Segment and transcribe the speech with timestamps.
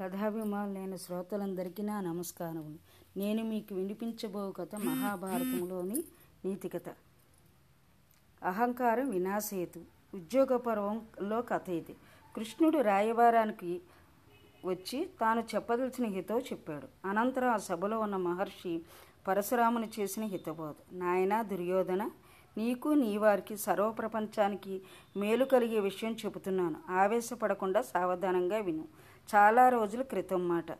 [0.00, 2.78] కథాభిమానులైన శ్రోతలందరికీ నా నమస్కారములు.
[3.18, 6.04] నేను మీకు వినిపించబో కథ మహాభారతంలోని
[6.44, 6.82] నీతికథ
[8.42, 9.80] అహంకారం వినాశేతు.
[10.14, 11.96] ఉద్యోగ పర్వంలో కథ ఇది.
[12.36, 13.80] కృష్ణుడు రాయవారానికి
[14.64, 17.08] వచ్చి తాను చెప్పదలిచిన హితవు చెప్పాడు.
[17.08, 18.82] అనంతరం ఆ సభలో ఉన్న మహర్షి
[19.28, 20.74] పరశురాముని చేసిన హితబోధ.
[20.92, 22.10] నాయన దుర్యోధన
[22.56, 24.82] నీకు నీ వారికి సర్వప్రపంచానికి
[25.16, 26.76] మేలు కలిగే విషయం చెబుతున్నాను.
[26.90, 28.88] ఆవేశపడకుండా సావధానంగా విను.
[29.34, 30.70] చాలా రోజుల క్రితం మాట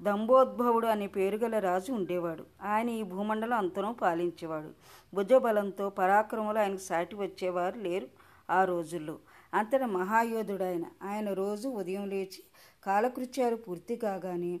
[0.00, 2.44] దంభోద్భవుడు అనే పేరుగల రాజు ఉండేవాడు.
[2.62, 4.70] ఆయన ఈ భూమండలం అంతనూ పాలించేవాడు.
[5.14, 8.08] భుజబలంతో పరాక్రమంలో ఆయనకు సాటి వచ్చేవారు లేరు
[8.50, 9.18] ఆ రోజుల్లో.
[9.54, 12.40] అంతటా మహాయోధుడు ఆయన ఆయన రోజు ఉదయం లేచి
[12.84, 14.54] కాలకృత్యాలు పూర్తి కాగానే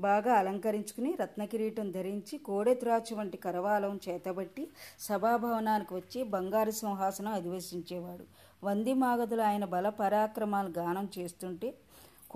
[0.00, 4.62] బాగా అలంకరించుకుని రత్నకిరీటం ధరించి కోడెత్రాచు వంటి కరవాలం చేతబట్టి
[5.00, 8.24] సభాభవనానికి వచ్చి బంగారు సింహాసనం అధివసించేవాడు.
[8.64, 11.68] వంది మాగదులు ఆయన బల పరాక్రమాలు గానం చేస్తుంటే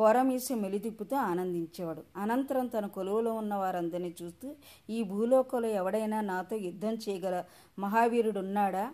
[0.00, 2.02] కోరమీసి మెలిదిప్పుతూ ఆనందించేవాడు.
[2.16, 4.48] అనంతరం తన కొలువులో ఉన్న వారందరినీ చూస్తూ
[4.90, 7.36] ఈ భూలోకంలో ఎవడైనా నాతో యుద్ధం చేయగల
[7.78, 8.84] మహావీరుడున్నాడా?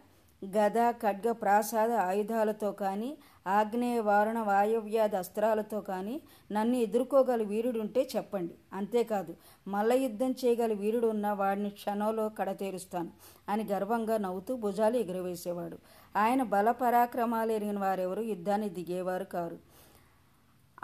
[0.42, 3.10] గద ఖడ్గ ప్రాసాద ఆయుధాలతో కానీ
[3.46, 6.16] ఆగ్నేయ వారుణ వాయువ్యాధి అస్త్రాలతో కానీ
[6.52, 8.54] నన్ను ఎదుర్కోగల వీరుడుంటే చెప్పండి.
[8.72, 9.32] అంతేకాదు
[9.68, 13.10] మల్ల యుద్ధం చేయగల వీరుడు ఉన్న వాడిని క్షణంలో కడతేరుస్తాను
[13.48, 15.78] అని గర్వంగా నవ్వుతూ భుజాలు ఎగురవేసేవాడు.
[16.16, 19.58] ఆయన బల పరాక్రమాలు ఎరిగిన వారెవరు యుద్ధాన్ని దిగేవారు కారు.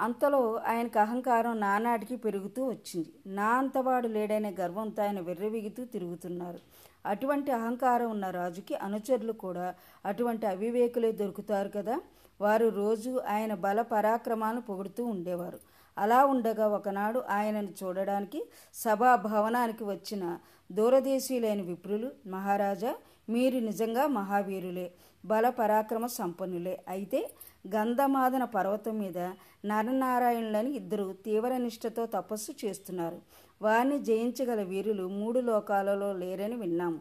[0.01, 3.13] అంతలో ఆయనకు అహంకారం నానాటికి పెరుగుతూ వచ్చింది.
[3.27, 6.59] నా అంతవాడు లేడనే గర్వంతో ఆయన వెర్రవిగుతూ తిరుగుతున్నారు.
[7.07, 9.75] అటువంటి అహంకారం ఉన్న రాజుకి అనుచరులు కూడా
[10.07, 12.01] అటువంటి అవివేకులే దొరుకుతారు కదా?
[12.41, 15.59] వారు రోజు ఆయన బల పరాక్రమాలను పొగుడుతూ ఉండేవారు.
[15.97, 18.41] అలా ఉండగా ఒకనాడు ఆయనను చూడడానికి
[18.75, 20.39] సభా భవనానికి వచ్చిన
[20.73, 22.95] దూరదేశీయులైన విప్రులు మహారాజా
[23.29, 24.93] మీరు నిజంగా మహావీరులే
[25.25, 26.85] బల పరాక్రమ సంపన్నులే.
[26.89, 27.31] అయితే
[27.75, 29.19] గంధమాదన పర్వతం మీద
[29.65, 33.19] నరనారాయణులని ఇద్దరు తీవ్ర నిష్ఠతో తపస్సు చేస్తున్నారు.
[33.63, 37.01] వారిని జయించగల వీరులు మూడు లోకాలలో లేరని విన్నాము.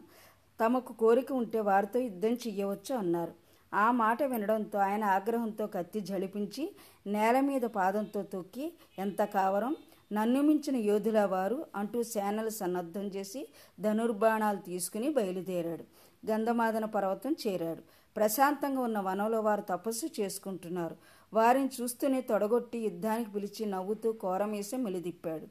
[0.60, 3.41] తమకు కోరిక ఉంటే వారితో యుద్ధం చెయ్యవచ్చు అన్నారు.
[3.74, 9.76] ఆ మాట వినడంతో ఆయన ఆగ్రహంతో కత్తి జడిపించి నేల మీద పాదంతో తొక్కి ఎంత కావరం?
[10.12, 13.48] నన్ను మించిన యోధుల వారు అంటూ సేనలు సన్నద్ధం చేసి
[13.80, 15.84] ధనుర్బాణాలు తీసుకుని బయలుదేరాడు.
[16.30, 17.82] గంధమాదన పర్వతం చేరాడు.
[18.16, 20.96] ప్రశాంతంగా ఉన్న వనంలో వారు తపస్సు చేసుకుంటున్నారు.
[21.34, 25.46] వారిని చూస్తూనే తొడగొట్టి యుద్ధానికి పిలిచి నవ్వుతూ కోరమేసి మెలిదిప్పాడు.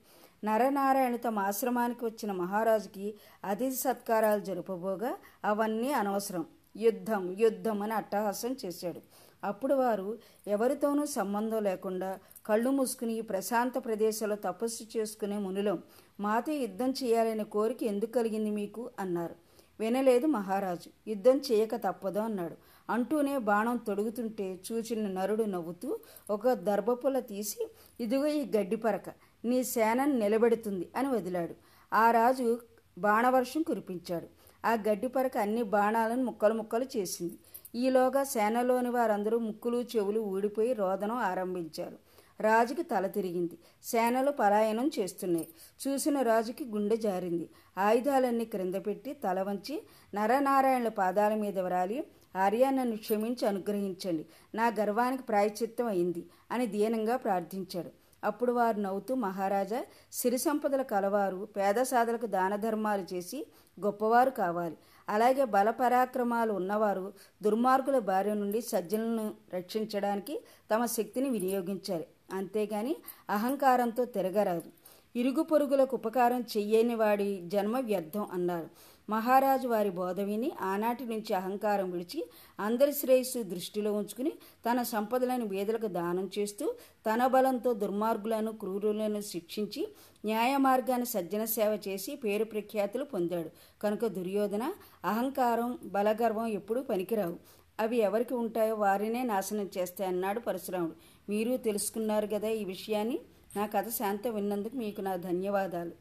[0.46, 6.46] నరనారాయణ తమ ఆశ్రమానికి వచ్చిన మహారాజుకి అతిథి సత్కారాలు జరుపబోగా అవన్నీ అనవసరం.
[6.76, 9.02] యుద్ధం యుద్ధం అని అట్టహాసం చేశాడు.
[9.44, 10.18] అప్పుడు వారు
[10.48, 15.78] ఎవరితోనూ సంబంధం లేకుండా కళ్ళు మూసుకుని ప్రశాంత ప్రదేశంలో తపస్సు చేసుకునే మునిలో
[16.20, 18.92] మాతో యుద్ధం చేయాలనే కోరిక ఎందుకు కలిగింది మీకు?
[19.00, 19.36] అన్నారు.
[19.80, 22.56] వినలేదు మహారాజు యుద్ధం చేయక తప్పదు అన్నాడు.
[22.90, 26.00] అంటూనే బాణం తొడుగుతుంటే చూచిన నరుడు నవ్వుతూ
[26.30, 29.10] ఒక దర్భపుల తీసి ఇదిగో ఈ గడ్డిపరక
[29.46, 31.56] నీ సేనను నిలబెడుతుంది అని వదిలాడు.
[31.94, 32.60] ఆ రాజు
[32.98, 34.28] బాణవర్షం కురిపించాడు.
[34.66, 37.38] ఆ గడ్డి పరక అన్ని బాణాలను ముక్కలు ముక్కలు చేసింది.
[37.76, 41.98] ఈలోగా సేనలోని వారందరూ ముక్కులు చెవులు ఊడిపోయి రోదనం ఆరంభించారు.
[42.42, 43.58] రాజుకి తల తిరిగింది.
[43.84, 45.48] సేనలు పలాయనం చేస్తున్నాయి.
[45.88, 47.50] చూసిన రాజుకి గుండె జారింది.
[47.78, 49.84] ఆయుధాలన్నీ క్రింద పెట్టి తల వంచి
[50.16, 52.04] నరనారాయణుల పాదాల మీద వరాలి
[52.36, 54.26] ఆర్య నన్ను క్షమించి అనుగ్రహించండి.
[54.56, 58.01] నా గర్వానికి ప్రాయచిత్తం అయింది అని దీనంగా ప్రార్థించాడు.
[58.24, 59.80] అప్పుడు వారు నవ్వుతూ మహారాజా
[60.14, 63.40] సిరి సంపదల కలవారు పేద సాధలకు దాన ధర్మాలు చేసి
[63.78, 64.78] గొప్పవారు కావాలి.
[65.10, 70.36] అలాగే బలపరాక్రమాలు ఉన్నవారు దుర్మార్గుల బారి నుండి సజ్జలను రక్షించడానికి
[70.72, 72.08] తమ శక్తిని వినియోగించాలి.
[72.34, 72.94] అంతేగాని
[73.30, 74.70] అహంకారంతో తిరగరాదు.
[75.16, 78.70] ఇరుగు పొరుగులకు ఉపకారం చెయ్యని వాడి జన్మ వ్యర్థం అన్నారు.
[79.10, 82.20] మహారాజు వారి బోధ విని ఆనాటి నుంచి అహంకారం విడిచి
[82.60, 84.32] అందరి శ్రేయస్సు దృష్టిలో ఉంచుకుని
[84.66, 86.76] తన సంపదలను వేదలకు దానం చేస్తూ
[87.08, 89.88] తన బలంతో దుర్మార్గులను క్రూరులను శిక్షించి
[90.26, 93.50] న్యాయ మార్గాన్ని సజ్జన సేవ చేసి పేరు ప్రఖ్యాతులు పొందాడు.
[93.82, 94.64] కనుక దుర్యోధన
[95.06, 97.36] అహంకారం బలగర్వం ఎప్పుడూ పనికిరావు.
[97.80, 100.96] అవి ఎవరికి ఉంటాయో వారినే నాశనం చేస్తాయన్నాడు పరశురాముడు.
[101.30, 103.20] మీరు తెలుసుకున్నారు కదా ఈ విషయాన్ని?
[103.56, 105.92] నా కథ శాంత విన్నందుకు మీకు నా ధన్యవాదాలు.